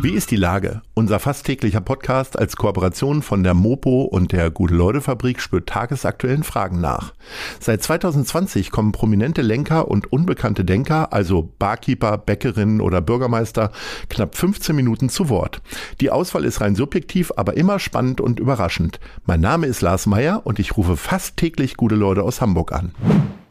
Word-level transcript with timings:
Wie 0.00 0.12
ist 0.12 0.30
die 0.30 0.36
Lage? 0.36 0.82
Unser 0.94 1.18
fast 1.18 1.44
täglicher 1.44 1.80
Podcast 1.80 2.38
als 2.38 2.54
Kooperation 2.54 3.20
von 3.20 3.42
der 3.42 3.54
Mopo 3.54 4.02
und 4.02 4.30
der 4.30 4.48
Gute-Leute-Fabrik 4.48 5.40
spürt 5.40 5.68
tagesaktuellen 5.68 6.44
Fragen 6.44 6.80
nach. 6.80 7.14
Seit 7.58 7.82
2020 7.82 8.70
kommen 8.70 8.92
prominente 8.92 9.42
Lenker 9.42 9.88
und 9.88 10.12
unbekannte 10.12 10.64
Denker, 10.64 11.12
also 11.12 11.52
Barkeeper, 11.58 12.16
Bäckerinnen 12.16 12.80
oder 12.80 13.00
Bürgermeister, 13.00 13.72
knapp 14.08 14.36
15 14.36 14.76
Minuten 14.76 15.08
zu 15.08 15.30
Wort. 15.30 15.62
Die 16.00 16.12
Auswahl 16.12 16.44
ist 16.44 16.60
rein 16.60 16.76
subjektiv, 16.76 17.32
aber 17.34 17.56
immer 17.56 17.80
spannend 17.80 18.20
und 18.20 18.38
überraschend. 18.38 19.00
Mein 19.26 19.40
Name 19.40 19.66
ist 19.66 19.80
Lars 19.80 20.06
Meyer 20.06 20.42
und 20.44 20.60
ich 20.60 20.76
rufe 20.76 20.96
fast 20.96 21.36
täglich 21.36 21.76
gute 21.76 21.96
Leute 21.96 22.22
aus 22.22 22.40
Hamburg 22.40 22.70
an. 22.70 22.92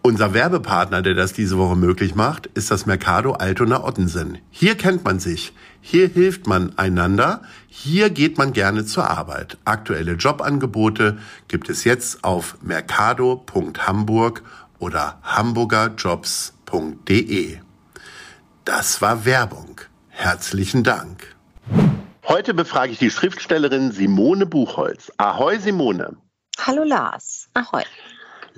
Unser 0.08 0.34
Werbepartner, 0.34 1.02
der 1.02 1.16
das 1.16 1.34
diese 1.34 1.58
Woche 1.58 1.76
möglich 1.76 2.16
macht, 2.16 2.46
ist 2.46 2.72
das 2.72 2.86
Mercado 2.86 3.34
Altona 3.34 3.84
Ottensen. 3.84 4.38
Hier 4.50 4.76
kennt 4.76 5.04
man 5.04 5.20
sich. 5.20 5.52
Hier 5.82 6.08
hilft 6.08 6.48
man 6.48 6.78
einander. 6.78 7.42
Hier 7.68 8.10
geht 8.10 8.38
man 8.38 8.54
gerne 8.54 8.86
zur 8.86 9.10
Arbeit. 9.10 9.58
Aktuelle 9.66 10.14
Jobangebote 10.14 11.18
gibt 11.48 11.70
es 11.70 11.84
jetzt 11.84 12.24
auf 12.24 12.58
mercado.hamburg 12.62 14.44
oder 14.80 15.20
hamburgerjobs.de. 15.24 17.58
Das 18.66 19.02
war 19.02 19.26
Werbung. 19.26 19.82
Herzlichen 20.10 20.84
Dank. 20.84 21.36
Heute 22.28 22.54
befrage 22.54 22.92
ich 22.92 23.00
die 23.00 23.10
Schriftstellerin 23.10 23.92
Simone 23.92 24.46
Buchholz. 24.46 25.12
Ahoi 25.18 25.58
Simone. 25.60 26.18
Hallo 26.60 26.84
Lars. 26.84 27.50
Ahoi. 27.54 27.84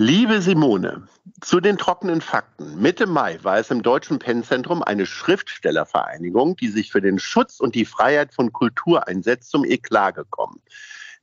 Liebe 0.02 0.42
Simone, 0.42 1.10
zu 1.42 1.60
den 1.60 1.78
trockenen 1.78 2.22
Fakten. 2.22 2.82
Mitte 2.82 3.06
Mai 3.06 3.38
war 3.42 3.58
es 3.58 3.70
im 3.70 3.84
Deutschen 3.84 4.18
Pennzentrum 4.18 4.82
eine 4.82 5.06
Schriftstellervereinigung, 5.06 6.56
die 6.56 6.70
sich 6.70 6.90
für 6.90 7.02
den 7.02 7.20
Schutz 7.20 7.60
und 7.60 7.76
die 7.76 7.84
Freiheit 7.84 8.34
von 8.34 8.54
Kultur 8.54 9.10
einsetzt, 9.10 9.52
zum 9.52 9.66
Eklat 9.66 10.16
gekommen. 10.16 10.62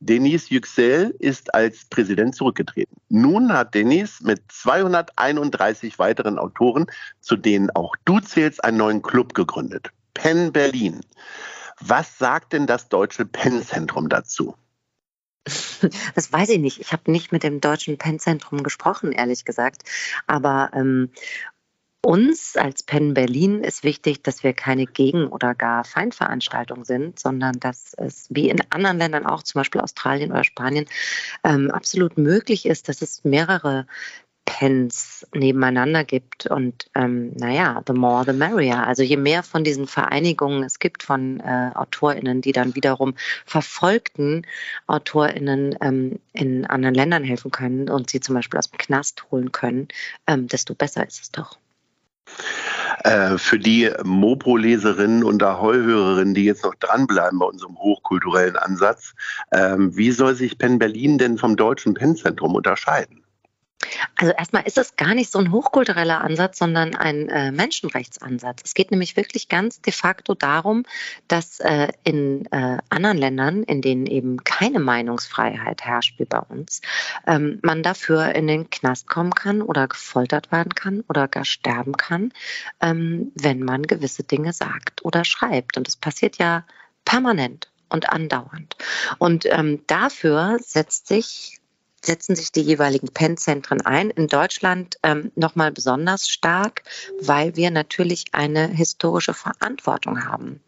Denise 0.01 0.51
Yüksel 0.51 1.15
ist 1.21 1.55
als 1.55 1.87
Präsident 1.87 2.35
zurückgetreten. 2.35 2.95
Nun 3.09 3.51
hat 3.51 3.75
Denise 3.75 4.23
mit 4.23 4.43
231 4.53 5.99
weiteren 5.99 6.39
Autoren, 6.39 6.85
zu 7.21 7.39
denen 7.39 7.71
auch 7.71 7.97
du 8.05 8.21
zählst, 8.21 8.63
einen 8.63 8.77
neuen 8.77 9.01
Club 9.01 9.33
gegründet. 9.33 9.89
Penn 10.13 10.53
Berlin. 10.53 11.01
Was 11.81 12.19
sagt 12.19 12.53
denn 12.53 12.67
das 12.67 12.91
Deutsche 12.91 13.25
Pennzentrum 13.25 14.11
dazu? 14.11 14.55
Das 16.15 16.33
weiß 16.33 16.49
ich 16.51 16.59
nicht. 16.59 16.81
Ich 16.81 16.93
habe 16.93 17.11
nicht 17.11 17.31
mit 17.31 17.43
dem 17.43 17.61
Deutschen 17.61 17.99
Pennzentrum 17.99 18.63
gesprochen, 18.63 19.13
ehrlich 19.13 19.45
gesagt. 19.45 19.83
Aber 20.27 20.71
ähm, 20.75 21.11
uns 22.07 22.57
als 22.57 22.85
Penn 22.85 23.15
Berlin 23.15 23.65
ist 23.65 23.83
wichtig, 23.83 24.23
dass 24.23 24.45
wir 24.45 24.53
keine 24.53 24.87
Gegen- 24.87 25.27
oder 25.27 25.55
gar 25.55 25.85
Feindveranstaltung 25.85 26.85
sind, 26.85 27.19
sondern 27.19 27.59
dass 27.59 27.95
es 27.95 28.27
wie 28.31 28.49
in 28.49 28.61
anderen 28.71 28.99
Ländern 28.99 29.27
auch, 29.27 29.43
zum 29.43 29.61
Beispiel 29.61 29.81
Australien 29.81 30.31
oder 30.31 30.45
Spanien, 30.45 30.87
ähm, 31.43 31.71
absolut 31.71 32.17
möglich 32.17 32.67
ist, 32.67 32.89
dass 32.89 33.03
es 33.03 33.25
mehrere 33.25 33.87
Pens 34.47 35.27
nebeneinander 35.35 36.05
gibt. 36.05 36.47
Und 36.47 36.89
ähm, 36.95 37.33
naja, 37.37 37.83
the 37.87 37.93
more, 37.93 38.25
the 38.25 38.33
merrier. 38.33 38.87
Also 38.87 39.03
je 39.03 39.19
mehr 39.19 39.43
von 39.43 39.65
diesen 39.65 39.87
Vereinigungen 39.87 40.63
es 40.63 40.79
gibt 40.79 41.03
von 41.03 41.41
äh, 41.41 41.73
AutorInnen, 41.75 42.41
die 42.41 42.53
dann 42.53 42.75
wiederum 42.75 43.15
verfolgten 43.45 44.47
AutorInnen 44.87 45.77
ähm, 45.83 46.19
in 46.33 46.65
anderen 46.65 46.95
Ländern 46.95 47.25
helfen 47.25 47.51
können 47.51 47.91
und 47.91 48.09
sie 48.09 48.21
zum 48.21 48.35
Beispiel 48.35 48.59
aus 48.59 48.71
dem 48.71 48.79
Knast 48.79 49.27
holen 49.31 49.53
können, 49.53 49.89
ähm, 50.27 50.47
desto 50.47 50.75
besser 50.75 51.07
ist 51.07 51.21
es 51.21 51.31
doch. 51.31 51.59
Äh, 53.05 53.39
für 53.39 53.59
die 53.59 53.91
Mopo-Leserinnen 54.05 55.23
und 55.23 55.43
Ahoi-Hörerinnen, 55.43 56.35
die 56.35 56.45
jetzt 56.45 56.65
noch 56.65 56.75
dranbleiben 56.77 57.39
bei 57.39 57.47
unserem 57.47 57.77
hochkulturellen 57.79 58.57
Ansatz, 58.57 59.15
ähm, 59.53 59.97
wie 59.97 60.13
soll 60.13 60.35
sich 60.35 60.57
Penn 60.59 60.79
Berlin 60.79 61.19
denn 61.19 61.37
vom 61.37 61.57
Deutschen 61.57 61.95
Pennzentrum 61.95 62.55
unterscheiden? 62.55 63.26
Also 64.17 64.33
erstmal 64.33 64.63
ist 64.63 64.79
es 64.79 64.97
gar 64.97 65.15
nicht 65.15 65.31
so 65.31 65.39
ein 65.39 65.53
hochkultureller 65.53 66.23
Ansatz, 66.23 66.59
sondern 66.59 66.95
ein 66.95 67.29
äh, 67.29 67.53
Menschenrechtsansatz. 67.53 68.63
Es 68.65 68.75
geht 68.75 68.91
nämlich 68.91 69.17
wirklich 69.17 69.49
ganz 69.49 69.81
de 69.81 69.93
facto 69.93 70.35
darum, 70.35 70.85
dass 71.29 71.61
äh, 71.61 71.89
in 72.03 72.47
äh, 72.53 72.79
anderen 72.89 73.19
Ländern, 73.19 73.63
in 73.63 73.83
denen 73.83 74.07
eben 74.07 74.43
keine 74.45 74.81
Meinungsfreiheit 74.81 75.83
herrscht 75.83 76.19
wie 76.19 76.25
bei 76.25 76.39
uns, 76.39 76.81
ähm, 77.27 77.59
man 77.63 77.83
dafür 77.83 78.35
in 78.35 78.47
den 78.47 78.71
Knast 78.71 79.09
kommen 79.09 79.35
kann 79.35 79.61
oder 79.61 79.89
gefoltert 79.89 80.51
werden 80.51 80.75
kann 80.75 81.05
oder 81.09 81.29
gar 81.29 81.45
sterben 81.45 81.97
kann, 81.97 82.33
ähm, 82.81 83.33
wenn 83.35 83.61
man 83.61 83.83
gewisse 83.83 84.23
Dinge 84.25 84.53
sagt 84.53 85.05
oder 85.05 85.25
schreibt. 85.25 85.77
Und 85.77 85.87
das 85.87 85.97
passiert 85.97 86.39
ja 86.39 86.65
permanent 87.05 87.71
und 87.89 88.09
andauernd. 88.09 88.77
Und 89.19 89.47
ähm, 89.47 89.83
dafür 89.87 90.59
setzt 90.61 91.07
sich 91.07 91.61
setzen 92.07 92.37
sich 92.37 92.53
die 92.53 92.63
jeweiligen 92.63 93.09
PEN-Zentren 93.09 93.81
ein. 93.81 94.11
In 94.11 94.29
Deutschland 94.29 94.97
ähm, 95.03 95.33
nochmal 95.35 95.73
besonders 95.73 96.29
stark, 96.29 96.83
weil 97.21 97.57
wir 97.57 97.71
natürlich 97.71 98.27
eine 98.33 98.69
historische 98.69 99.35
Verantwortung 99.35 100.25
haben 100.25 100.61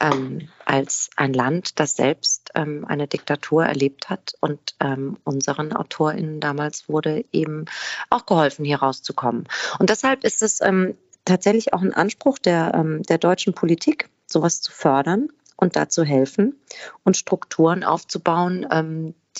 ähm, 0.00 0.48
als 0.64 1.10
ein 1.16 1.32
Land, 1.32 1.78
das 1.78 1.96
selbst 1.96 2.50
ähm, 2.54 2.84
eine 2.88 3.06
Diktatur 3.06 3.66
erlebt 3.66 4.08
hat. 4.08 4.34
Und 4.40 4.74
ähm, 4.80 5.18
unseren 5.24 5.72
AutorInnen 5.72 6.40
damals 6.40 6.88
wurde 6.88 7.24
eben 7.32 7.66
auch 8.10 8.26
geholfen, 8.26 8.64
hier 8.64 8.78
rauszukommen. 8.78 9.48
Und 9.78 9.90
deshalb 9.90 10.24
ist 10.24 10.42
es 10.42 10.60
ähm, 10.60 10.96
tatsächlich 11.24 11.74
auch 11.74 11.82
ein 11.82 11.94
Anspruch 11.94 12.38
der, 12.38 12.72
ähm, 12.74 13.02
der 13.02 13.18
deutschen 13.18 13.54
Politik, 13.54 14.08
sowas 14.26 14.60
zu 14.60 14.72
fördern 14.72 15.28
und 15.56 15.76
dazu 15.76 16.04
helfen 16.04 16.58
und 17.04 17.16
Strukturen 17.16 17.84
aufzubauen, 17.84 18.66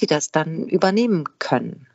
die 0.00 0.06
das 0.06 0.30
dann 0.30 0.66
übernehmen 0.66 1.24
können. 1.38 1.86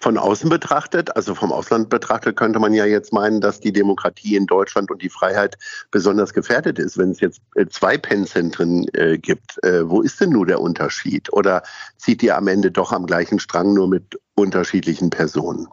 Von 0.00 0.18
außen 0.18 0.50
betrachtet, 0.50 1.16
also 1.16 1.34
vom 1.34 1.50
Ausland 1.50 1.88
betrachtet, 1.88 2.36
könnte 2.36 2.58
man 2.58 2.74
ja 2.74 2.84
jetzt 2.84 3.14
meinen, 3.14 3.40
dass 3.40 3.60
die 3.60 3.72
Demokratie 3.72 4.36
in 4.36 4.46
Deutschland 4.46 4.90
und 4.90 5.00
die 5.00 5.08
Freiheit 5.08 5.56
besonders 5.90 6.34
gefährdet 6.34 6.78
ist, 6.78 6.98
wenn 6.98 7.12
es 7.12 7.20
jetzt 7.20 7.40
äh, 7.54 7.66
zwei 7.66 7.96
Pennzentren 7.96 8.86
äh, 8.92 9.16
gibt. 9.16 9.62
Äh, 9.64 9.88
wo 9.88 10.02
ist 10.02 10.20
denn 10.20 10.30
nur 10.30 10.44
der 10.44 10.60
Unterschied? 10.60 11.32
Oder 11.32 11.62
zieht 11.96 12.22
ihr 12.22 12.36
am 12.36 12.46
Ende 12.48 12.70
doch 12.70 12.92
am 12.92 13.06
gleichen 13.06 13.38
Strang 13.38 13.72
nur 13.72 13.88
mit 13.88 14.20
unterschiedlichen 14.34 15.08
Personen? 15.08 15.68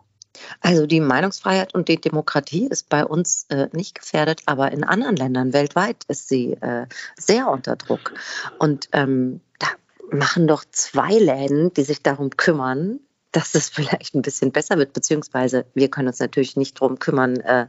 Also 0.61 0.87
die 0.87 1.01
Meinungsfreiheit 1.01 1.73
und 1.75 1.89
die 1.89 1.99
Demokratie 1.99 2.67
ist 2.67 2.89
bei 2.89 3.05
uns 3.05 3.45
äh, 3.49 3.67
nicht 3.73 3.95
gefährdet, 3.95 4.41
aber 4.45 4.71
in 4.71 4.83
anderen 4.83 5.17
Ländern 5.17 5.53
weltweit 5.53 6.05
ist 6.07 6.29
sie 6.29 6.53
äh, 6.53 6.87
sehr 7.17 7.49
unter 7.49 7.75
Druck. 7.75 8.13
Und 8.57 8.87
ähm, 8.93 9.41
machen 10.11 10.47
doch 10.47 10.63
zwei 10.71 11.13
Läden, 11.13 11.73
die 11.73 11.83
sich 11.83 12.03
darum 12.03 12.31
kümmern, 12.31 12.99
dass 13.31 13.55
es 13.55 13.69
vielleicht 13.69 14.15
ein 14.15 14.21
bisschen 14.21 14.51
besser 14.51 14.77
wird, 14.77 14.93
beziehungsweise 14.93 15.65
wir 15.73 15.89
können 15.89 16.09
uns 16.09 16.19
natürlich 16.19 16.55
nicht 16.55 16.81
darum 16.81 16.99
kümmern, 16.99 17.37
äh, 17.37 17.67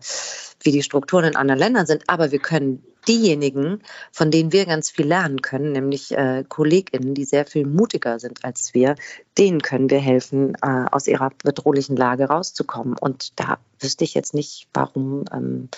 wie 0.62 0.72
die 0.72 0.82
Strukturen 0.82 1.24
in 1.24 1.36
anderen 1.36 1.58
Ländern 1.58 1.86
sind, 1.86 2.04
aber 2.08 2.32
wir 2.32 2.38
können 2.38 2.84
diejenigen, 3.08 3.82
von 4.12 4.30
denen 4.30 4.52
wir 4.52 4.64
ganz 4.66 4.90
viel 4.90 5.06
lernen 5.06 5.42
können, 5.42 5.72
nämlich 5.72 6.12
äh, 6.12 6.44
KollegInnen, 6.48 7.14
die 7.14 7.24
sehr 7.24 7.46
viel 7.46 7.66
mutiger 7.66 8.20
sind 8.20 8.44
als 8.44 8.74
wir, 8.74 8.94
denen 9.38 9.60
können 9.60 9.90
wir 9.90 9.98
helfen, 9.98 10.54
äh, 10.62 10.84
aus 10.90 11.08
ihrer 11.08 11.30
bedrohlichen 11.42 11.96
Lage 11.96 12.26
rauszukommen. 12.26 12.96
Und 12.96 13.40
da 13.40 13.58
wüsste 13.80 14.04
ich 14.04 14.14
jetzt 14.14 14.34
nicht, 14.34 14.68
warum 14.72 15.24
ähm, 15.32 15.68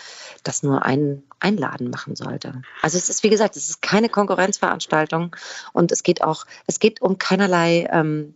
das 0.42 0.62
nur 0.62 0.84
ein 0.84 1.22
Einladen 1.40 1.88
machen 1.88 2.14
sollte. 2.14 2.62
Also 2.82 2.98
es 2.98 3.08
ist, 3.08 3.22
wie 3.22 3.30
gesagt, 3.30 3.56
es 3.56 3.70
ist 3.70 3.80
keine 3.80 4.10
Konkurrenzveranstaltung 4.10 5.34
und 5.72 5.92
es 5.92 6.02
geht 6.02 6.22
auch, 6.22 6.44
es 6.66 6.78
geht 6.78 7.00
um 7.00 7.16
keinerlei 7.16 7.88
ähm, 7.90 8.34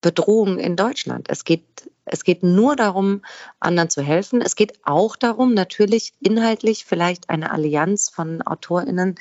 Bedrohung 0.00 0.58
in 0.58 0.76
Deutschland. 0.76 1.26
Es 1.28 1.44
geht, 1.44 1.90
es 2.04 2.24
geht 2.24 2.42
nur 2.42 2.76
darum, 2.76 3.22
anderen 3.58 3.90
zu 3.90 4.02
helfen. 4.02 4.40
Es 4.40 4.56
geht 4.56 4.80
auch 4.84 5.16
darum, 5.16 5.54
natürlich 5.54 6.12
inhaltlich 6.20 6.84
vielleicht 6.84 7.28
eine 7.28 7.50
Allianz 7.50 8.08
von 8.08 8.42
AutorInnen 8.42 9.16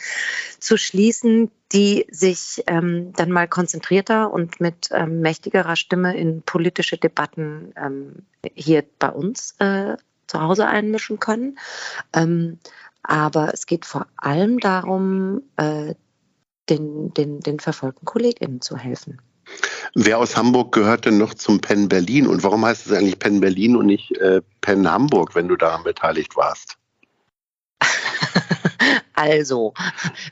zu 0.60 0.78
schließen, 0.78 1.52
die 1.72 2.08
sich 2.10 2.64
ähm, 2.68 3.14
dann 3.14 3.32
mal 3.32 3.48
konzentrierter 3.48 4.32
und 4.32 4.60
mit 4.60 4.90
ähm, 4.92 5.22
mächtigerer 5.22 5.76
Stimme 5.76 6.16
in 6.16 6.42
politische 6.42 6.98
Debatten 6.98 7.74
ähm, 7.76 8.26
hier 8.56 8.84
bei 8.98 9.10
uns 9.10 9.56
äh, 9.60 9.98
zu 10.28 10.42
Hause 10.42 10.68
einmischen 10.68 11.20
können. 11.20 11.60
Ähm, 12.14 12.60
aber 13.04 13.54
es 13.54 13.66
geht 13.66 13.86
vor 13.86 14.08
allem 14.18 14.60
darum, 14.60 15.42
äh, 15.58 15.96
den, 16.70 17.14
den, 17.14 17.40
den 17.40 17.60
verfolgten 17.60 18.06
KollegInnen 18.06 18.62
zu 18.62 18.78
helfen. 18.78 19.22
Wer 19.96 20.20
aus 20.20 20.38
Hamburg 20.38 20.72
gehört 20.74 21.06
denn 21.06 21.18
noch 21.18 21.34
zum 21.34 21.62
Penn 21.62 21.90
Berlin? 21.90 22.28
Und 22.28 22.44
warum 22.44 22.66
heißt 22.66 22.86
es 22.86 22.94
eigentlich 22.94 23.20
Penn 23.20 23.40
Berlin 23.40 23.76
und 23.76 23.88
nicht 23.88 24.16
äh, 24.18 24.42
Penn 24.62 24.90
Hamburg, 24.90 25.36
wenn 25.36 25.48
du 25.48 25.56
daran 25.56 25.84
beteiligt 25.84 26.36
warst? 26.36 26.78
Also, 29.20 29.74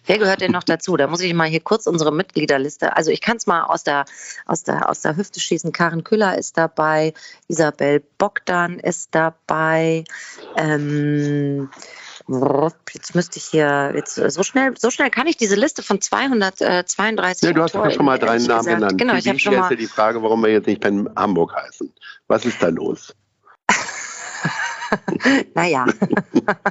wer 0.06 0.18
gehört 0.18 0.40
denn 0.40 0.54
noch 0.54 0.64
dazu? 0.64 0.96
Da 0.96 1.08
muss 1.08 1.20
ich 1.20 1.34
mal 1.34 1.50
hier 1.50 1.60
kurz 1.60 1.88
unsere 1.88 2.14
Mitgliederliste. 2.14 2.96
Also 2.96 3.12
ich 3.12 3.20
kann 3.20 3.36
es 3.36 3.46
mal 3.46 3.66
aus 3.66 3.84
der, 3.84 4.06
aus, 4.46 4.64
der, 4.64 4.90
aus 4.90 5.02
der 5.02 5.18
Hüfte 5.18 5.42
schießen. 5.42 5.74
Karin 5.74 6.06
Küller 6.06 6.38
ist 6.38 6.58
dabei, 6.58 7.14
Isabel 7.50 8.02
Bogdan 8.18 8.80
ist 8.80 9.10
dabei. 9.12 10.06
Ähm, 10.56 11.70
jetzt 12.94 13.16
müsste 13.16 13.38
ich 13.38 13.46
hier, 13.46 13.94
jetzt 13.96 14.16
so 14.16 14.44
schnell, 14.44 14.74
so 14.78 14.92
schnell 14.92 15.10
kann 15.10 15.28
ich 15.28 15.38
diese 15.38 15.56
Liste 15.56 15.82
von 15.82 16.02
232 16.02 17.48
ja, 17.48 17.54
Du 17.54 17.64
hast 17.64 17.74
ja 17.74 17.92
schon 17.92 18.06
mal 18.06 18.20
drei 18.20 18.38
Namen 18.38 18.48
gesagt. 18.48 18.66
genannt. 18.68 18.98
Genau, 18.98 19.14
ich 19.16 19.28
habe 19.28 19.40
schon 19.40 19.56
mal. 19.56 19.76
die 19.76 19.88
Frage, 19.88 20.22
warum 20.22 20.44
wir 20.44 20.52
jetzt 20.52 20.68
nicht 20.68 20.82
Pen 20.82 21.10
Hamburg 21.16 21.56
heißen. 21.56 21.94
Was 22.28 22.46
ist 22.46 22.62
da 22.62 22.68
los? 22.68 23.16
naja, 25.56 25.86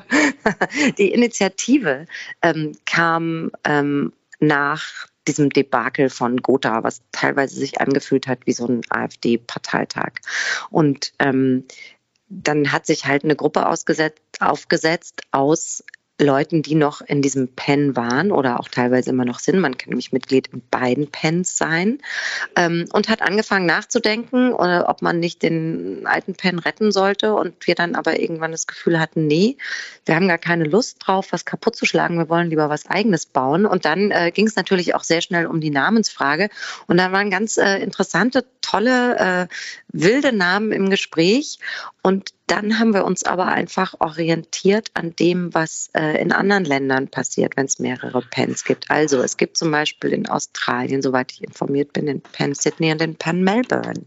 die 0.98 1.10
Initiative 1.12 2.06
ähm, 2.42 2.72
kam 2.84 3.50
ähm, 3.64 4.12
nach 4.38 5.08
diesem 5.26 5.50
Debakel 5.50 6.08
von 6.08 6.36
Gotha, 6.38 6.84
was 6.84 7.02
teilweise 7.12 7.56
sich 7.56 7.80
angefühlt 7.80 8.26
hat 8.26 8.40
wie 8.46 8.52
so 8.52 8.66
ein 8.66 8.82
AfD-Parteitag. 8.88 10.12
Und 10.70 11.12
ähm, 11.18 11.64
dann 12.28 12.72
hat 12.72 12.86
sich 12.86 13.06
halt 13.06 13.24
eine 13.24 13.36
Gruppe 13.36 13.66
aufgesetzt 13.68 15.22
aus 15.30 15.84
Leuten, 16.18 16.62
die 16.62 16.74
noch 16.74 17.02
in 17.02 17.20
diesem 17.20 17.48
Pen 17.48 17.94
waren 17.94 18.32
oder 18.32 18.58
auch 18.58 18.68
teilweise 18.68 19.10
immer 19.10 19.26
noch 19.26 19.38
sind. 19.38 19.60
Man 19.60 19.76
kann 19.76 19.90
nämlich 19.90 20.12
Mitglied 20.12 20.48
in 20.48 20.62
beiden 20.70 21.10
Pens 21.10 21.58
sein 21.58 21.98
ähm, 22.56 22.86
und 22.92 23.10
hat 23.10 23.20
angefangen 23.20 23.66
nachzudenken, 23.66 24.52
oder 24.52 24.80
äh, 24.80 24.84
ob 24.84 25.02
man 25.02 25.20
nicht 25.20 25.42
den 25.42 26.06
alten 26.06 26.34
Pen 26.34 26.58
retten 26.58 26.90
sollte. 26.90 27.34
Und 27.34 27.66
wir 27.66 27.74
dann 27.74 27.94
aber 27.94 28.18
irgendwann 28.18 28.52
das 28.52 28.66
Gefühl 28.66 28.98
hatten, 28.98 29.26
nee, 29.26 29.58
wir 30.06 30.14
haben 30.14 30.28
gar 30.28 30.38
keine 30.38 30.64
Lust 30.64 30.98
drauf, 31.00 31.32
was 31.32 31.44
kaputt 31.44 31.76
zu 31.76 31.84
schlagen. 31.84 32.16
Wir 32.16 32.30
wollen 32.30 32.48
lieber 32.48 32.70
was 32.70 32.86
Eigenes 32.86 33.26
bauen. 33.26 33.66
Und 33.66 33.84
dann 33.84 34.10
äh, 34.10 34.30
ging 34.32 34.46
es 34.46 34.56
natürlich 34.56 34.94
auch 34.94 35.04
sehr 35.04 35.20
schnell 35.20 35.46
um 35.46 35.60
die 35.60 35.70
Namensfrage. 35.70 36.48
Und 36.86 36.96
da 36.96 37.12
waren 37.12 37.30
ganz 37.30 37.58
äh, 37.58 37.76
interessante, 37.82 38.46
tolle, 38.62 39.18
äh, 39.18 39.54
wilde 39.92 40.32
Namen 40.32 40.72
im 40.72 40.88
Gespräch. 40.88 41.58
Und 42.02 42.35
dann 42.46 42.78
haben 42.78 42.94
wir 42.94 43.04
uns 43.04 43.24
aber 43.24 43.46
einfach 43.46 43.94
orientiert 43.98 44.90
an 44.94 45.16
dem, 45.16 45.52
was 45.52 45.90
äh, 45.94 46.20
in 46.20 46.32
anderen 46.32 46.64
Ländern 46.64 47.08
passiert, 47.08 47.56
wenn 47.56 47.66
es 47.66 47.80
mehrere 47.80 48.22
Pens 48.22 48.64
gibt. 48.64 48.90
Also 48.90 49.20
es 49.20 49.36
gibt 49.36 49.56
zum 49.56 49.72
Beispiel 49.72 50.12
in 50.12 50.28
Australien, 50.28 51.02
soweit 51.02 51.32
ich 51.32 51.42
informiert 51.42 51.92
bin, 51.92 52.06
den 52.06 52.20
Pen 52.20 52.54
Sydney 52.54 52.92
und 52.92 53.00
den 53.00 53.16
Pen 53.16 53.42
Melbourne. 53.42 54.06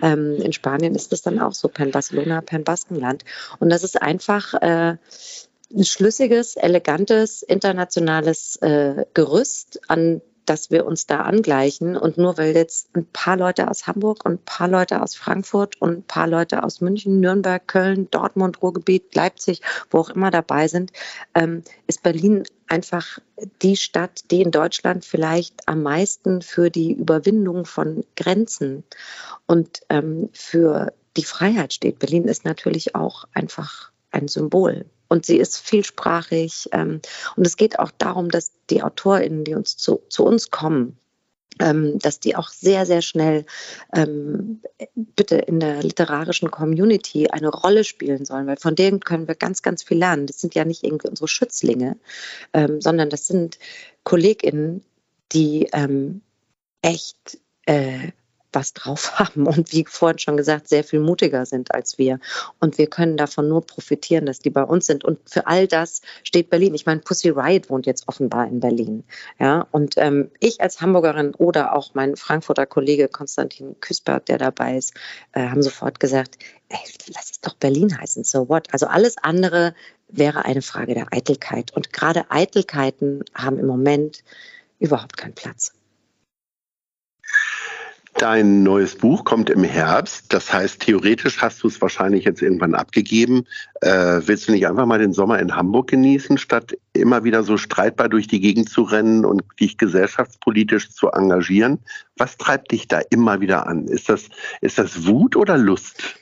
Ähm, 0.00 0.36
in 0.40 0.52
Spanien 0.54 0.94
ist 0.94 1.12
es 1.12 1.22
dann 1.22 1.38
auch 1.38 1.52
so, 1.52 1.68
Pen 1.68 1.90
Barcelona, 1.90 2.40
Pen 2.40 2.64
Baskenland. 2.64 3.24
Und 3.58 3.68
das 3.68 3.84
ist 3.84 4.00
einfach 4.00 4.54
äh, 4.54 4.96
ein 5.74 5.84
schlüssiges, 5.84 6.56
elegantes, 6.56 7.42
internationales 7.42 8.56
äh, 8.56 9.04
Gerüst, 9.12 9.80
an 9.88 10.22
dass 10.46 10.70
wir 10.70 10.86
uns 10.86 11.06
da 11.06 11.20
angleichen. 11.22 11.96
Und 11.96 12.18
nur 12.18 12.38
weil 12.38 12.54
jetzt 12.54 12.94
ein 12.94 13.06
paar 13.06 13.36
Leute 13.36 13.68
aus 13.70 13.86
Hamburg 13.86 14.24
und 14.24 14.32
ein 14.32 14.44
paar 14.44 14.68
Leute 14.68 15.02
aus 15.02 15.14
Frankfurt 15.14 15.80
und 15.80 15.90
ein 15.98 16.02
paar 16.02 16.26
Leute 16.26 16.62
aus 16.62 16.80
München, 16.80 17.20
Nürnberg, 17.20 17.66
Köln, 17.66 18.10
Dortmund, 18.10 18.62
Ruhrgebiet, 18.62 19.14
Leipzig, 19.14 19.60
wo 19.90 19.98
auch 19.98 20.10
immer 20.10 20.30
dabei 20.30 20.68
sind, 20.68 20.92
ähm, 21.34 21.62
ist 21.86 22.02
Berlin 22.02 22.44
einfach 22.68 23.18
die 23.62 23.76
Stadt, 23.76 24.30
die 24.30 24.42
in 24.42 24.50
Deutschland 24.50 25.04
vielleicht 25.04 25.68
am 25.68 25.82
meisten 25.82 26.42
für 26.42 26.70
die 26.70 26.92
Überwindung 26.92 27.66
von 27.66 28.04
Grenzen 28.16 28.84
und 29.46 29.80
ähm, 29.90 30.30
für 30.32 30.92
die 31.16 31.24
Freiheit 31.24 31.72
steht. 31.72 31.98
Berlin 31.98 32.24
ist 32.24 32.44
natürlich 32.44 32.94
auch 32.94 33.24
einfach 33.32 33.90
ein 34.10 34.28
Symbol 34.28 34.86
und 35.08 35.26
sie 35.26 35.38
ist 35.38 35.58
vielsprachig. 35.58 36.68
Ähm, 36.72 37.00
und 37.36 37.46
es 37.46 37.56
geht 37.56 37.78
auch 37.78 37.90
darum, 37.96 38.30
dass 38.30 38.52
die 38.70 38.82
AutorInnen, 38.82 39.44
die 39.44 39.54
uns 39.54 39.76
zu, 39.76 40.02
zu 40.08 40.24
uns 40.24 40.50
kommen, 40.50 40.98
ähm, 41.60 41.98
dass 41.98 42.20
die 42.20 42.36
auch 42.36 42.48
sehr, 42.48 42.84
sehr 42.86 43.02
schnell 43.02 43.44
ähm, 43.94 44.60
bitte 44.94 45.36
in 45.36 45.60
der 45.60 45.82
literarischen 45.82 46.50
Community 46.50 47.28
eine 47.28 47.48
Rolle 47.48 47.84
spielen 47.84 48.24
sollen, 48.24 48.46
weil 48.46 48.56
von 48.56 48.74
denen 48.74 49.00
können 49.00 49.28
wir 49.28 49.34
ganz, 49.34 49.62
ganz 49.62 49.82
viel 49.82 49.98
lernen. 49.98 50.26
Das 50.26 50.40
sind 50.40 50.54
ja 50.54 50.64
nicht 50.64 50.82
irgendwie 50.82 51.08
unsere 51.08 51.28
Schützlinge, 51.28 51.96
ähm, 52.52 52.80
sondern 52.80 53.10
das 53.10 53.26
sind 53.26 53.58
KollegInnen, 54.02 54.84
die 55.32 55.68
ähm, 55.72 56.22
echt 56.82 57.38
äh, 57.66 58.10
was 58.54 58.72
drauf 58.72 59.12
haben 59.18 59.46
und 59.46 59.72
wie 59.72 59.84
vorhin 59.88 60.18
schon 60.18 60.36
gesagt, 60.36 60.68
sehr 60.68 60.84
viel 60.84 61.00
mutiger 61.00 61.46
sind 61.46 61.74
als 61.74 61.98
wir. 61.98 62.20
Und 62.60 62.78
wir 62.78 62.86
können 62.86 63.16
davon 63.16 63.48
nur 63.48 63.66
profitieren, 63.66 64.26
dass 64.26 64.38
die 64.38 64.50
bei 64.50 64.62
uns 64.62 64.86
sind. 64.86 65.04
Und 65.04 65.18
für 65.28 65.46
all 65.46 65.66
das 65.66 66.02
steht 66.22 66.50
Berlin. 66.50 66.74
Ich 66.74 66.86
meine, 66.86 67.00
Pussy 67.00 67.30
Riot 67.30 67.70
wohnt 67.70 67.86
jetzt 67.86 68.08
offenbar 68.08 68.46
in 68.46 68.60
Berlin. 68.60 69.04
Ja, 69.38 69.66
und 69.70 69.94
ähm, 69.96 70.30
ich 70.40 70.60
als 70.60 70.80
Hamburgerin 70.80 71.34
oder 71.34 71.74
auch 71.74 71.94
mein 71.94 72.16
Frankfurter 72.16 72.66
Kollege 72.66 73.08
Konstantin 73.08 73.76
Küsberg, 73.80 74.26
der 74.26 74.38
dabei 74.38 74.76
ist, 74.76 74.94
äh, 75.32 75.48
haben 75.48 75.62
sofort 75.62 76.00
gesagt, 76.00 76.38
ey, 76.68 76.78
lass 77.14 77.32
es 77.32 77.40
doch 77.40 77.54
Berlin 77.54 77.98
heißen, 77.98 78.24
so 78.24 78.48
what? 78.48 78.68
Also 78.72 78.86
alles 78.86 79.16
andere 79.18 79.74
wäre 80.08 80.44
eine 80.44 80.62
Frage 80.62 80.94
der 80.94 81.12
Eitelkeit. 81.12 81.72
Und 81.74 81.92
gerade 81.92 82.30
Eitelkeiten 82.30 83.24
haben 83.34 83.58
im 83.58 83.66
Moment 83.66 84.22
überhaupt 84.78 85.16
keinen 85.16 85.34
Platz. 85.34 85.72
Dein 88.16 88.62
neues 88.62 88.94
Buch 88.94 89.24
kommt 89.24 89.50
im 89.50 89.64
Herbst. 89.64 90.32
Das 90.32 90.52
heißt, 90.52 90.80
theoretisch 90.80 91.42
hast 91.42 91.62
du 91.64 91.66
es 91.66 91.80
wahrscheinlich 91.80 92.24
jetzt 92.24 92.42
irgendwann 92.42 92.76
abgegeben. 92.76 93.44
Äh, 93.80 94.20
willst 94.24 94.46
du 94.46 94.52
nicht 94.52 94.68
einfach 94.68 94.86
mal 94.86 95.00
den 95.00 95.12
Sommer 95.12 95.40
in 95.40 95.56
Hamburg 95.56 95.88
genießen, 95.88 96.38
statt 96.38 96.76
immer 96.92 97.24
wieder 97.24 97.42
so 97.42 97.56
streitbar 97.56 98.08
durch 98.08 98.28
die 98.28 98.40
Gegend 98.40 98.70
zu 98.70 98.82
rennen 98.82 99.24
und 99.24 99.42
dich 99.58 99.78
gesellschaftspolitisch 99.78 100.90
zu 100.90 101.08
engagieren? 101.10 101.80
Was 102.16 102.36
treibt 102.36 102.70
dich 102.70 102.86
da 102.86 103.00
immer 103.10 103.40
wieder 103.40 103.66
an? 103.66 103.88
Ist 103.88 104.08
das, 104.08 104.28
ist 104.60 104.78
das 104.78 105.06
Wut 105.06 105.34
oder 105.34 105.58
Lust? 105.58 106.14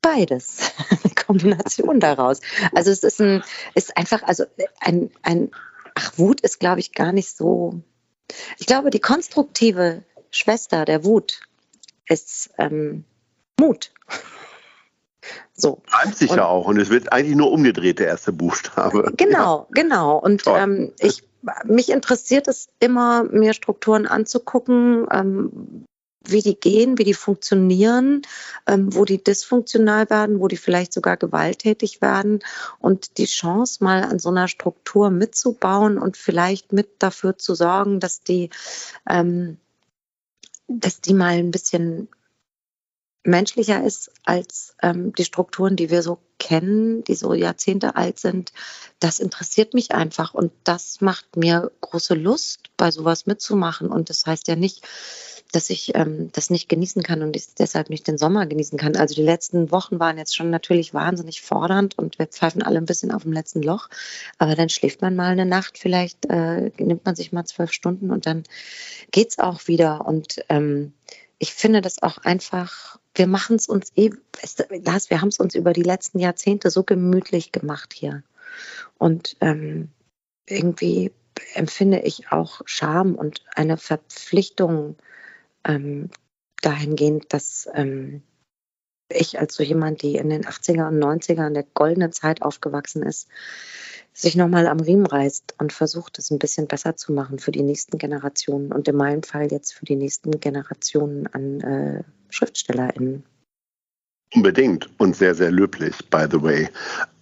Beides. 0.00 0.72
Eine 1.02 1.14
Kombination 1.14 1.98
daraus. 1.98 2.40
Also 2.72 2.92
es 2.92 3.02
ist 3.02 3.20
ein, 3.20 3.42
ist 3.74 3.96
einfach, 3.96 4.22
also 4.22 4.44
ein, 4.78 5.10
ein, 5.22 5.50
ach, 5.96 6.16
Wut 6.16 6.40
ist, 6.42 6.60
glaube 6.60 6.78
ich, 6.78 6.92
gar 6.92 7.10
nicht 7.10 7.36
so. 7.36 7.80
Ich 8.58 8.66
glaube, 8.66 8.90
die 8.90 9.00
konstruktive 9.00 10.04
Schwester 10.36 10.84
der 10.84 11.04
Wut 11.04 11.40
ist 12.08 12.50
ähm, 12.58 13.04
Mut. 13.58 13.92
So. 15.54 15.82
Reimt 15.88 16.16
sich 16.16 16.30
ja 16.30 16.44
auch 16.44 16.66
und 16.66 16.78
es 16.78 16.90
wird 16.90 17.12
eigentlich 17.12 17.36
nur 17.36 17.50
umgedreht, 17.50 17.98
der 17.98 18.08
erste 18.08 18.32
Buchstabe. 18.32 19.12
Genau, 19.16 19.60
ja. 19.60 19.82
genau. 19.82 20.18
Und 20.18 20.44
ähm, 20.46 20.92
ich, 21.00 21.24
mich 21.64 21.90
interessiert 21.90 22.48
es 22.48 22.68
immer, 22.78 23.24
mir 23.24 23.54
Strukturen 23.54 24.06
anzugucken, 24.06 25.06
ähm, 25.10 25.84
wie 26.28 26.42
die 26.42 26.58
gehen, 26.58 26.98
wie 26.98 27.04
die 27.04 27.14
funktionieren, 27.14 28.22
ähm, 28.66 28.94
wo 28.94 29.04
die 29.04 29.22
dysfunktional 29.22 30.10
werden, 30.10 30.40
wo 30.40 30.48
die 30.48 30.56
vielleicht 30.56 30.92
sogar 30.92 31.16
gewalttätig 31.16 32.02
werden 32.02 32.40
und 32.78 33.18
die 33.18 33.26
Chance 33.26 33.82
mal 33.82 34.02
an 34.02 34.18
so 34.18 34.28
einer 34.28 34.48
Struktur 34.48 35.10
mitzubauen 35.10 35.98
und 35.98 36.16
vielleicht 36.16 36.72
mit 36.72 36.88
dafür 36.98 37.38
zu 37.38 37.54
sorgen, 37.54 38.00
dass 38.00 38.22
die 38.22 38.50
ähm, 39.08 39.58
dass 40.68 41.00
die 41.00 41.14
mal 41.14 41.34
ein 41.34 41.50
bisschen 41.50 42.08
menschlicher 43.26 43.82
ist 43.84 44.10
als 44.24 44.74
ähm, 44.82 45.12
die 45.14 45.24
Strukturen, 45.24 45.76
die 45.76 45.90
wir 45.90 46.02
so 46.02 46.18
kennen, 46.38 47.02
die 47.04 47.14
so 47.14 47.34
Jahrzehnte 47.34 47.96
alt 47.96 48.18
sind. 48.18 48.52
Das 49.00 49.18
interessiert 49.18 49.74
mich 49.74 49.92
einfach 49.92 50.32
und 50.32 50.52
das 50.64 51.00
macht 51.00 51.36
mir 51.36 51.72
große 51.80 52.14
Lust, 52.14 52.70
bei 52.76 52.90
sowas 52.90 53.26
mitzumachen. 53.26 53.88
Und 53.88 54.10
das 54.10 54.26
heißt 54.26 54.48
ja 54.48 54.56
nicht, 54.56 54.86
dass 55.52 55.70
ich 55.70 55.94
ähm, 55.94 56.30
das 56.32 56.50
nicht 56.50 56.68
genießen 56.68 57.02
kann 57.02 57.22
und 57.22 57.36
ich 57.36 57.54
deshalb 57.54 57.90
nicht 57.90 58.06
den 58.06 58.18
Sommer 58.18 58.46
genießen 58.46 58.78
kann. 58.78 58.96
Also 58.96 59.14
die 59.14 59.22
letzten 59.22 59.70
Wochen 59.70 59.98
waren 60.00 60.18
jetzt 60.18 60.36
schon 60.36 60.50
natürlich 60.50 60.94
wahnsinnig 60.94 61.42
fordernd 61.42 61.98
und 61.98 62.18
wir 62.18 62.26
pfeifen 62.26 62.62
alle 62.62 62.78
ein 62.78 62.86
bisschen 62.86 63.12
auf 63.12 63.22
dem 63.22 63.32
letzten 63.32 63.62
Loch. 63.62 63.88
Aber 64.38 64.54
dann 64.54 64.68
schläft 64.68 65.02
man 65.02 65.16
mal 65.16 65.32
eine 65.32 65.46
Nacht, 65.46 65.78
vielleicht 65.78 66.26
äh, 66.26 66.70
nimmt 66.78 67.04
man 67.04 67.16
sich 67.16 67.32
mal 67.32 67.44
zwölf 67.44 67.72
Stunden 67.72 68.10
und 68.10 68.26
dann 68.26 68.44
geht's 69.10 69.38
auch 69.38 69.66
wieder. 69.66 70.06
Und 70.06 70.44
ähm, 70.48 70.92
ich 71.38 71.52
finde 71.52 71.80
das 71.80 72.02
auch 72.02 72.18
einfach, 72.18 72.98
wir 73.14 73.26
machen 73.26 73.56
es 73.56 73.68
uns 73.68 73.92
eh, 73.96 74.10
Lars, 74.70 75.10
wir 75.10 75.20
haben 75.20 75.28
es 75.28 75.38
uns 75.38 75.54
über 75.54 75.72
die 75.72 75.82
letzten 75.82 76.18
Jahrzehnte 76.18 76.70
so 76.70 76.82
gemütlich 76.82 77.52
gemacht 77.52 77.92
hier. 77.92 78.22
Und 78.98 79.36
ähm, 79.40 79.90
irgendwie 80.46 81.12
empfinde 81.54 82.00
ich 82.00 82.32
auch 82.32 82.62
Scham 82.64 83.14
und 83.14 83.42
eine 83.54 83.76
Verpflichtung 83.76 84.96
ähm, 85.66 86.10
dahingehend, 86.62 87.32
dass 87.32 87.68
ähm, 87.74 88.22
ich 89.08 89.38
als 89.38 89.54
so 89.54 89.62
jemand, 89.62 90.02
die 90.02 90.16
in 90.16 90.30
den 90.30 90.44
80er 90.44 90.88
und 90.88 90.98
90er 91.02 91.46
in 91.46 91.54
der 91.54 91.66
goldenen 91.74 92.12
Zeit 92.12 92.42
aufgewachsen 92.42 93.02
ist, 93.02 93.28
sich 94.12 94.34
nochmal 94.34 94.66
am 94.66 94.80
Riemen 94.80 95.06
reißt 95.06 95.56
und 95.58 95.72
versucht, 95.72 96.18
es 96.18 96.30
ein 96.30 96.38
bisschen 96.38 96.66
besser 96.66 96.96
zu 96.96 97.12
machen 97.12 97.38
für 97.38 97.52
die 97.52 97.62
nächsten 97.62 97.98
Generationen 97.98 98.72
und 98.72 98.88
in 98.88 98.96
meinem 98.96 99.22
Fall 99.22 99.52
jetzt 99.52 99.74
für 99.74 99.84
die 99.84 99.96
nächsten 99.96 100.40
Generationen 100.40 101.26
an 101.28 101.60
äh, 101.60 102.02
SchriftstellerInnen. 102.30 103.24
Unbedingt 104.34 104.90
und 104.98 105.14
sehr, 105.14 105.34
sehr 105.34 105.52
löblich, 105.52 105.94
by 106.10 106.26
the 106.30 106.42
way. 106.42 106.68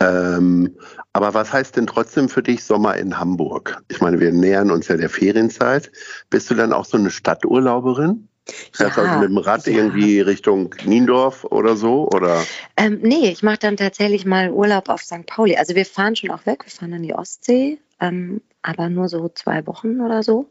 Ähm, 0.00 0.74
aber 1.12 1.34
was 1.34 1.52
heißt 1.52 1.76
denn 1.76 1.86
trotzdem 1.86 2.28
für 2.28 2.42
dich 2.42 2.64
Sommer 2.64 2.96
in 2.96 3.18
Hamburg? 3.18 3.82
Ich 3.88 4.00
meine, 4.00 4.20
wir 4.20 4.32
nähern 4.32 4.70
uns 4.70 4.88
ja 4.88 4.96
der 4.96 5.10
Ferienzeit. 5.10 5.92
Bist 6.30 6.50
du 6.50 6.54
dann 6.54 6.72
auch 6.72 6.86
so 6.86 6.96
eine 6.96 7.10
Stadturlauberin? 7.10 8.28
Fährst 8.72 8.96
ja, 8.96 9.02
also 9.02 9.20
mit 9.20 9.30
dem 9.30 9.38
Rad 9.38 9.66
ja. 9.66 9.72
irgendwie 9.72 10.20
Richtung 10.20 10.74
Niendorf 10.84 11.44
oder 11.44 11.76
so? 11.76 12.08
Oder? 12.08 12.42
Ähm, 12.76 12.98
nee, 13.02 13.30
ich 13.30 13.42
mache 13.42 13.58
dann 13.58 13.76
tatsächlich 13.76 14.26
mal 14.26 14.50
Urlaub 14.50 14.88
auf 14.88 15.02
St. 15.02 15.26
Pauli. 15.26 15.56
Also 15.56 15.74
wir 15.74 15.86
fahren 15.86 16.14
schon 16.14 16.30
auch 16.30 16.44
weg, 16.44 16.64
wir 16.64 16.70
fahren 16.70 16.92
an 16.92 17.02
die 17.02 17.14
Ostsee, 17.14 17.78
ähm, 18.00 18.42
aber 18.60 18.90
nur 18.90 19.08
so 19.08 19.30
zwei 19.30 19.66
Wochen 19.66 20.00
oder 20.00 20.22
so. 20.22 20.50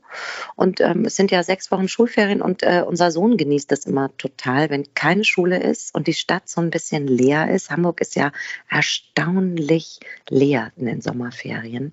Und 0.56 0.82
ähm, 0.82 1.06
es 1.06 1.16
sind 1.16 1.30
ja 1.30 1.44
sechs 1.44 1.70
Wochen 1.72 1.88
Schulferien 1.88 2.42
und 2.42 2.64
äh, 2.64 2.84
unser 2.86 3.12
Sohn 3.12 3.38
genießt 3.38 3.72
das 3.72 3.86
immer 3.86 4.16
total, 4.18 4.72
wenn 4.72 4.94
keine 4.96 5.24
Schule 5.24 5.62
ist 5.62 5.94
und 5.94 6.08
die 6.08 6.14
Stadt 6.14 6.50
so 6.50 6.62
ein 6.62 6.72
bisschen 6.72 7.08
leer 7.08 7.52
ist. 7.52 7.70
Hamburg 7.70 8.02
ist 8.02 8.16
ja 8.16 8.32
erstaunlich 8.70 10.00
leer 10.30 10.72
in 10.78 10.86
den 10.88 11.02
Sommerferien. 11.02 11.92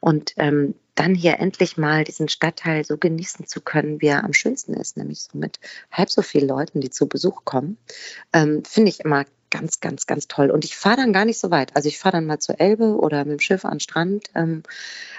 Und 0.00 0.32
ähm, 0.36 0.74
dann 0.94 1.14
hier 1.14 1.38
endlich 1.38 1.76
mal 1.76 2.04
diesen 2.04 2.28
Stadtteil 2.28 2.84
so 2.84 2.98
genießen 2.98 3.46
zu 3.46 3.60
können, 3.60 4.00
wie 4.00 4.08
er 4.08 4.24
am 4.24 4.32
schönsten 4.32 4.74
ist, 4.74 4.96
nämlich 4.96 5.22
so 5.22 5.38
mit 5.38 5.58
halb 5.90 6.10
so 6.10 6.22
vielen 6.22 6.48
Leuten, 6.48 6.80
die 6.80 6.90
zu 6.90 7.08
Besuch 7.08 7.44
kommen, 7.44 7.78
ähm, 8.32 8.62
finde 8.64 8.90
ich 8.90 9.00
immer 9.00 9.24
ganz, 9.52 9.80
ganz, 9.80 10.06
ganz 10.06 10.28
toll. 10.28 10.50
Und 10.50 10.64
ich 10.64 10.76
fahre 10.76 10.96
dann 10.96 11.12
gar 11.12 11.26
nicht 11.26 11.38
so 11.38 11.50
weit. 11.50 11.76
Also 11.76 11.88
ich 11.88 11.98
fahre 11.98 12.16
dann 12.16 12.26
mal 12.26 12.38
zur 12.38 12.58
Elbe 12.58 12.96
oder 12.96 13.18
mit 13.24 13.32
dem 13.32 13.40
Schiff 13.40 13.64
an 13.64 13.74
den 13.74 13.80
Strand. 13.80 14.28
Ähm, 14.34 14.62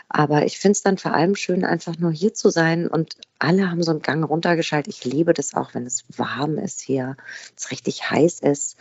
aber 0.09 0.45
ich 0.45 0.57
finde 0.57 0.73
es 0.73 0.81
dann 0.81 0.97
vor 0.97 1.13
allem 1.13 1.35
schön, 1.35 1.63
einfach 1.63 1.97
nur 1.97 2.11
hier 2.11 2.33
zu 2.33 2.49
sein. 2.49 2.87
Und 2.87 3.15
alle 3.37 3.69
haben 3.69 3.83
so 3.83 3.91
einen 3.91 4.01
Gang 4.01 4.27
runtergeschaltet. 4.27 4.91
Ich 4.91 5.05
liebe 5.05 5.33
das 5.33 5.53
auch, 5.53 5.75
wenn 5.75 5.85
es 5.85 6.03
warm 6.17 6.57
ist 6.57 6.81
hier, 6.81 7.15
es 7.55 7.69
richtig 7.69 8.09
heiß 8.09 8.39
ist 8.39 8.77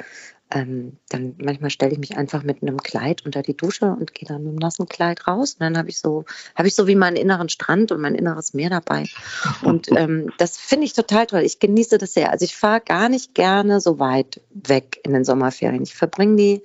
ähm, 0.55 0.99
dann 1.09 1.35
manchmal 1.39 1.71
stelle 1.71 1.93
ich 1.93 1.99
mich 1.99 2.17
einfach 2.17 2.43
mit 2.43 2.63
einem 2.63 2.77
Kleid 2.79 3.25
unter 3.25 3.43
die 3.43 3.57
Dusche 3.57 3.87
und 3.87 4.15
gehe 4.15 4.29
dann 4.29 4.43
mit 4.43 4.51
einem 4.51 4.59
nassen 4.59 4.87
Kleid 4.87 5.27
raus. 5.27 5.55
Und 5.55 5.61
dann 5.61 5.79
habe 5.79 5.89
ich 5.89 5.99
so, 5.99 6.25
habe 6.55 6.69
ich 6.69 6.75
so 6.75 6.87
wie 6.87 6.95
meinen 6.95 7.17
inneren 7.17 7.49
Strand 7.49 7.91
und 7.91 8.01
mein 8.01 8.15
inneres 8.15 8.53
Meer 8.53 8.69
dabei. 8.69 9.07
Und 9.63 9.89
ähm, 9.97 10.31
das 10.39 10.59
finde 10.59 10.85
ich 10.85 10.93
total 10.93 11.27
toll. 11.27 11.41
Ich 11.41 11.59
genieße 11.59 11.97
das 11.97 12.13
sehr. 12.13 12.31
Also 12.31 12.45
ich 12.45 12.55
fahre 12.55 12.81
gar 12.81 13.09
nicht 13.09 13.35
gerne 13.35 13.81
so 13.81 13.99
weit 13.99 14.43
weg 14.51 15.01
in 15.05 15.15
den 15.15 15.25
Sommerferien. 15.25 15.83
Ich 15.83 15.95
verbringe 15.95 16.37
die 16.37 16.63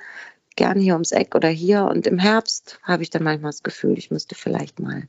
gerne 0.57 0.81
hier 0.81 0.93
ums 0.93 1.13
Eck 1.13 1.35
oder 1.35 1.47
hier. 1.47 1.85
Und 1.85 2.07
im 2.07 2.19
Herbst 2.19 2.79
habe 2.83 3.03
ich 3.03 3.09
dann 3.09 3.23
manchmal 3.23 3.51
das 3.51 3.63
Gefühl, 3.63 3.97
ich 3.97 4.11
müsste 4.11 4.35
vielleicht 4.35 4.79
mal 4.79 5.03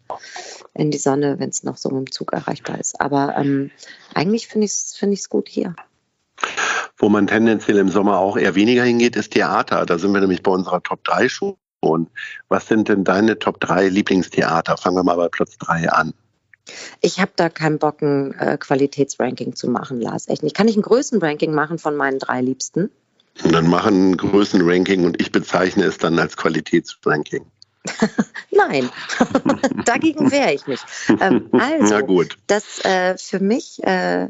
in 0.74 0.92
die 0.92 0.98
Sonne, 0.98 1.40
wenn 1.40 1.48
es 1.48 1.64
noch 1.64 1.76
so 1.76 1.88
mit 1.88 2.06
dem 2.06 2.12
Zug 2.12 2.32
erreichbar 2.32 2.78
ist. 2.78 3.00
Aber 3.00 3.36
ähm, 3.36 3.72
eigentlich 4.14 4.46
finde 4.46 4.66
ich 4.66 4.72
es 4.72 4.96
find 4.96 5.28
gut 5.30 5.48
hier. 5.48 5.74
Wo 6.98 7.08
man 7.08 7.26
tendenziell 7.26 7.78
im 7.78 7.88
Sommer 7.88 8.18
auch 8.18 8.36
eher 8.36 8.54
weniger 8.54 8.82
hingeht, 8.82 9.16
ist 9.16 9.32
Theater. 9.32 9.86
Da 9.86 9.98
sind 9.98 10.12
wir 10.12 10.20
nämlich 10.20 10.42
bei 10.42 10.50
unserer 10.50 10.82
Top 10.82 11.04
3 11.04 11.28
schon. 11.28 11.56
Was 12.48 12.66
sind 12.66 12.88
denn 12.88 13.04
deine 13.04 13.38
Top 13.38 13.60
3 13.60 13.88
Lieblingstheater? 13.88 14.76
Fangen 14.76 14.96
wir 14.96 15.04
mal 15.04 15.16
bei 15.16 15.28
Platz 15.28 15.56
3 15.58 15.90
an. 15.90 16.12
Ich 17.00 17.20
habe 17.20 17.30
da 17.36 17.48
keinen 17.48 17.78
Bock, 17.78 18.02
ein 18.02 18.34
äh, 18.34 18.58
Qualitätsranking 18.58 19.54
zu 19.54 19.70
machen, 19.70 20.00
Lars. 20.00 20.28
Echt 20.28 20.42
nicht. 20.42 20.56
Kann 20.56 20.68
ich 20.68 20.76
ein 20.76 20.82
Größenranking 20.82 21.54
machen 21.54 21.78
von 21.78 21.96
meinen 21.96 22.18
drei 22.18 22.40
Liebsten? 22.40 22.90
Und 23.44 23.52
dann 23.52 23.68
machen 23.68 24.10
ein 24.10 24.16
Größenranking 24.16 25.04
und 25.04 25.20
ich 25.20 25.30
bezeichne 25.30 25.84
es 25.84 25.98
dann 25.98 26.18
als 26.18 26.36
Qualitätsranking. 26.36 27.46
Nein, 28.50 28.90
dagegen 29.84 30.30
wehre 30.30 30.52
ich 30.52 30.66
mich. 30.66 30.80
Ähm, 31.20 31.48
also, 31.52 31.94
Na 31.94 32.00
gut. 32.00 32.36
das 32.48 32.84
äh, 32.84 33.16
für 33.16 33.38
mich 33.38 33.82
äh, 33.84 34.28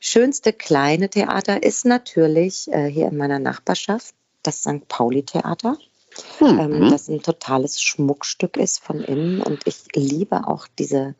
schönste 0.00 0.52
kleine 0.52 1.08
Theater 1.08 1.62
ist 1.62 1.84
natürlich 1.84 2.66
äh, 2.72 2.86
hier 2.86 3.08
in 3.08 3.16
meiner 3.16 3.38
Nachbarschaft 3.38 4.14
das 4.42 4.62
St. 4.62 4.88
Pauli 4.88 5.22
Theater. 5.22 5.76
Mhm. 6.40 6.58
Ähm, 6.58 6.90
das 6.90 7.08
ein 7.08 7.22
totales 7.22 7.80
Schmuckstück 7.80 8.56
ist 8.56 8.80
von 8.80 9.00
innen 9.00 9.40
und 9.40 9.66
ich 9.66 9.84
liebe 9.94 10.48
auch 10.48 10.66
diese, 10.78 11.14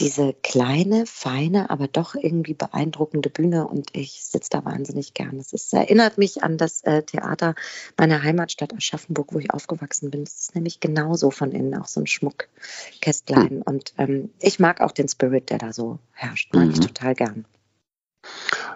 diese 0.00 0.34
kleine, 0.42 1.06
feine, 1.06 1.70
aber 1.70 1.86
doch 1.86 2.16
irgendwie 2.16 2.54
beeindruckende 2.54 3.30
Bühne 3.30 3.68
und 3.68 3.90
ich 3.94 4.24
sitze 4.24 4.50
da 4.50 4.64
wahnsinnig 4.64 5.14
gern. 5.14 5.38
Es 5.38 5.52
ist, 5.52 5.72
erinnert 5.72 6.18
mich 6.18 6.42
an 6.42 6.58
das 6.58 6.82
äh, 6.82 7.02
Theater 7.02 7.54
meiner 7.96 8.22
Heimatstadt 8.22 8.74
Aschaffenburg, 8.74 9.32
wo 9.32 9.38
ich 9.38 9.52
aufgewachsen 9.52 10.10
bin. 10.10 10.24
Es 10.24 10.40
ist 10.40 10.54
nämlich 10.56 10.80
genauso 10.80 11.30
von 11.30 11.52
innen, 11.52 11.76
auch 11.76 11.86
so 11.86 12.00
ein 12.00 12.08
Schmuckkästlein. 12.08 13.56
Mhm. 13.56 13.62
Und 13.62 13.94
ähm, 13.98 14.30
ich 14.40 14.58
mag 14.58 14.80
auch 14.80 14.92
den 14.92 15.08
Spirit, 15.08 15.50
der 15.50 15.58
da 15.58 15.72
so 15.72 15.98
herrscht. 16.12 16.52
Mag 16.52 16.66
mhm. 16.66 16.72
ich 16.72 16.80
total 16.80 17.14
gern. 17.14 17.44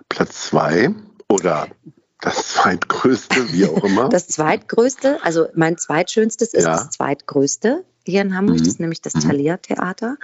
Platz 0.09 0.49
zwei 0.49 0.95
oder 1.29 1.69
das 2.21 2.49
zweitgrößte, 2.49 3.53
wie 3.53 3.67
auch 3.67 3.85
immer. 3.85 4.09
Das 4.15 4.29
zweitgrößte, 4.29 5.23
also 5.23 5.49
mein 5.55 5.77
zweitschönstes 5.77 6.55
ist 6.55 6.65
ja. 6.65 6.73
das 6.73 6.91
zweitgrößte 6.91 7.85
hier 8.07 8.21
in 8.21 8.37
Hamburg, 8.37 8.57
mhm. 8.57 8.59
das 8.61 8.69
ist 8.69 8.81
nämlich 8.81 9.01
das 9.01 9.15
mhm. 9.15 9.21
Thalia 9.21 9.57
Theater. 9.57 10.17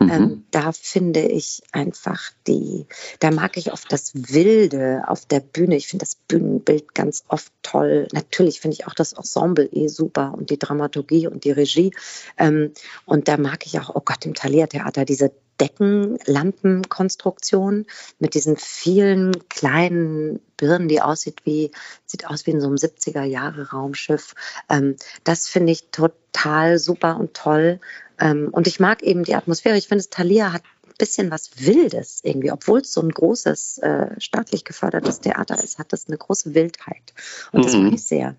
Mhm. 0.00 0.10
Ähm, 0.10 0.44
da 0.50 0.72
finde 0.72 1.20
ich 1.20 1.62
einfach 1.72 2.20
die, 2.46 2.86
da 3.20 3.30
mag 3.30 3.56
ich 3.56 3.72
oft 3.72 3.90
das 3.92 4.12
Wilde 4.14 5.02
auf 5.06 5.24
der 5.26 5.40
Bühne. 5.40 5.76
Ich 5.76 5.86
finde 5.86 6.04
das 6.04 6.16
Bühnenbild 6.16 6.94
ganz 6.94 7.24
oft 7.28 7.52
toll. 7.62 8.08
Natürlich 8.12 8.60
finde 8.60 8.74
ich 8.74 8.86
auch 8.86 8.94
das 8.94 9.12
Ensemble 9.12 9.68
eh 9.72 9.88
super 9.88 10.34
und 10.36 10.50
die 10.50 10.58
Dramaturgie 10.58 11.28
und 11.28 11.44
die 11.44 11.52
Regie. 11.52 11.92
Ähm, 12.36 12.72
und 13.04 13.28
da 13.28 13.36
mag 13.36 13.66
ich 13.66 13.78
auch, 13.78 13.94
oh 13.94 14.02
Gott, 14.04 14.26
im 14.26 14.34
Thalia 14.34 14.66
Theater 14.66 15.04
diese 15.04 15.32
Deckenlampenkonstruktion 15.60 17.86
mit 18.18 18.34
diesen 18.34 18.56
vielen 18.56 19.48
kleinen 19.48 20.40
Birnen, 20.56 20.88
die 20.88 21.00
aussieht 21.00 21.42
wie, 21.44 21.70
sieht 22.06 22.26
aus 22.26 22.46
wie 22.46 22.52
in 22.52 22.60
so 22.60 22.66
einem 22.66 22.76
70er 22.76 23.24
Jahre 23.24 23.70
Raumschiff. 23.70 24.34
Ähm, 24.68 24.96
das 25.24 25.48
finde 25.48 25.72
ich 25.72 25.90
total 25.90 26.78
super 26.78 27.18
und 27.18 27.34
toll. 27.34 27.80
Ähm, 28.20 28.48
und 28.52 28.66
ich 28.66 28.80
mag 28.80 29.02
eben 29.02 29.24
die 29.24 29.34
Atmosphäre. 29.34 29.76
Ich 29.76 29.88
finde, 29.88 30.08
Thalia 30.08 30.52
hat 30.52 30.62
ein 30.86 30.94
bisschen 30.98 31.30
was 31.30 31.64
Wildes 31.64 32.20
irgendwie, 32.22 32.52
obwohl 32.52 32.80
es 32.80 32.92
so 32.92 33.00
ein 33.00 33.10
großes, 33.10 33.78
äh, 33.78 34.20
staatlich 34.20 34.64
gefördertes 34.64 35.20
Theater 35.20 35.62
ist, 35.62 35.78
hat 35.78 35.92
das 35.92 36.08
eine 36.08 36.18
große 36.18 36.54
Wildheit. 36.54 37.14
Und 37.52 37.64
das 37.64 37.74
mhm. 37.74 37.84
mag 37.84 37.94
ich 37.94 38.04
sehr. 38.04 38.36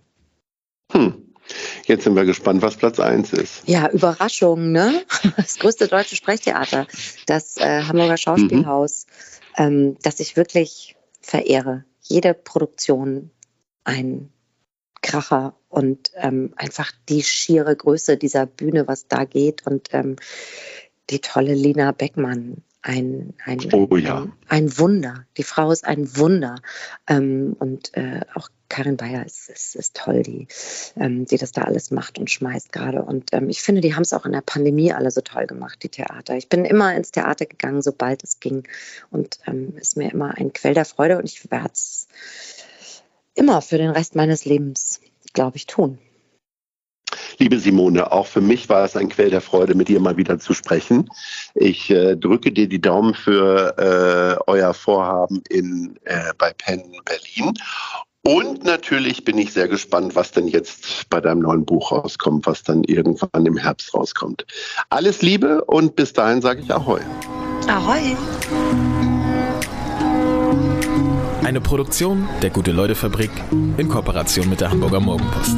Hm. 0.92 1.29
Jetzt 1.86 2.04
sind 2.04 2.16
wir 2.16 2.26
gespannt, 2.26 2.62
was 2.62 2.76
Platz 2.76 3.00
1 3.00 3.34
ist. 3.34 3.68
Ja, 3.68 3.90
Überraschung, 3.90 4.72
ne? 4.72 5.04
Das 5.38 5.58
größte 5.58 5.88
deutsche 5.88 6.16
Sprechtheater, 6.16 6.88
das 7.26 7.58
äh, 7.58 7.84
Hamburger 7.84 8.18
Schauspielhaus, 8.18 9.06
mhm. 9.58 9.64
ähm, 9.64 9.98
das 10.02 10.20
ich 10.20 10.36
wirklich 10.36 10.96
verehre. 11.22 11.86
Jede 12.02 12.34
Produktion 12.34 13.32
ein 13.84 14.32
Kracher 15.02 15.56
und 15.70 16.12
ähm, 16.16 16.54
einfach 16.56 16.92
die 17.08 17.24
schiere 17.24 17.76
Größe 17.76 18.18
dieser 18.18 18.46
Bühne, 18.46 18.88
was 18.88 19.08
da 19.08 19.26
geht 19.26 19.66
und 19.66 19.90
ähm, 19.94 20.18
die 21.10 21.20
tolle 21.20 21.54
Lina 21.54 21.92
Beckmann, 21.92 22.64
ein, 22.82 23.34
ein, 23.44 23.60
oh, 23.74 23.98
ja. 23.98 24.22
ein, 24.22 24.34
ein, 24.48 24.78
Wunder. 24.78 25.26
Die 25.38 25.44
Frau 25.44 25.72
ist 25.72 25.86
ein 25.86 26.16
Wunder. 26.16 26.56
Ähm, 27.08 27.56
und 27.60 27.96
äh, 27.98 28.22
auch 28.36 28.50
Karin 28.70 28.96
Bayer 28.96 29.26
ist, 29.26 29.50
ist, 29.50 29.76
ist 29.76 29.96
toll, 29.98 30.24
die, 30.24 30.48
ähm, 30.96 31.26
die 31.26 31.38
das 31.38 31.52
da 31.52 31.64
alles 31.64 31.92
macht 31.92 32.20
und 32.20 32.32
schmeißt 32.32 32.72
gerade. 32.72 33.02
Und 33.04 33.34
ähm, 33.34 33.50
ich 33.50 33.62
finde, 33.62 33.82
die 33.82 33.96
haben 33.96 34.04
es 34.04 34.14
auch 34.14 34.26
in 34.26 34.32
der 34.32 34.42
Pandemie 34.42 34.94
alle 34.94 35.12
so 35.12 35.22
toll 35.22 35.46
gemacht, 35.46 35.84
die 35.84 35.90
Theater. 35.90 36.38
Ich 36.38 36.48
bin 36.48 36.64
immer 36.64 36.96
ins 36.96 37.12
Theater 37.12 37.46
gegangen, 37.46 37.82
sobald 37.82 38.24
es 38.24 38.40
ging. 38.40 38.64
Und 39.12 39.40
ähm, 39.46 39.76
ist 39.78 39.98
mir 39.98 40.12
immer 40.12 40.38
ein 40.38 40.54
Quell 40.54 40.74
der 40.74 40.86
Freude. 40.86 41.18
Und 41.18 41.26
ich 41.26 41.52
werde 41.52 41.72
es 41.74 42.08
immer 43.34 43.62
für 43.62 43.78
den 43.78 43.90
Rest 43.90 44.16
meines 44.16 44.46
Lebens, 44.46 45.02
glaube 45.34 45.58
ich, 45.58 45.66
tun. 45.66 46.00
Liebe 47.42 47.58
Simone, 47.58 48.12
auch 48.12 48.28
für 48.28 48.42
mich 48.42 48.68
war 48.68 48.84
es 48.84 48.98
ein 48.98 49.08
Quell 49.08 49.30
der 49.30 49.40
Freude, 49.40 49.74
mit 49.74 49.88
dir 49.88 50.02
mal 50.02 50.18
wieder 50.18 50.40
zu 50.40 50.54
sprechen. 50.54 51.10
Ich 51.56 51.90
äh, 51.90 52.18
drücke 52.18 52.52
dir 52.52 52.68
die 52.68 52.82
Daumen 52.82 53.14
für 53.14 53.78
äh, 53.78 54.44
euer 54.46 54.74
Vorhaben 54.74 55.42
in, 55.50 55.98
äh, 56.04 56.34
bei 56.38 56.52
Penn 56.52 56.84
Berlin. 57.06 57.54
Und 58.24 58.66
natürlich 58.66 59.24
bin 59.24 59.38
ich 59.38 59.54
sehr 59.54 59.70
gespannt, 59.70 60.16
was 60.16 60.32
denn 60.32 60.50
jetzt 60.50 61.10
bei 61.10 61.22
deinem 61.22 61.40
neuen 61.40 61.66
Buch 61.66 61.94
rauskommt, 61.94 62.46
was 62.46 62.64
dann 62.64 62.84
irgendwann 62.84 63.46
im 63.46 63.56
Herbst 63.56 63.94
rauskommt. 63.94 64.46
Alles 64.90 65.22
Liebe 65.22 65.64
und 65.64 65.96
bis 65.96 66.12
dahin 66.12 66.42
sage 66.42 66.62
ich 66.62 66.74
Ahoi. 66.74 67.00
Ahoi. 67.70 68.18
Eine 71.46 71.62
Produktion 71.62 72.28
der 72.42 72.50
Gute-Leute-Fabrik 72.50 73.32
in 73.78 73.88
Kooperation 73.88 74.50
mit 74.50 74.60
der 74.60 74.72
Hamburger 74.72 75.00
Morgenpost. 75.00 75.56